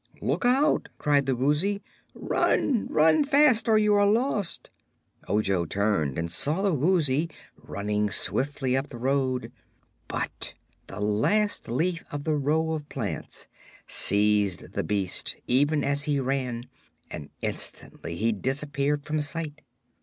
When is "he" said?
16.05-16.19, 18.15-18.31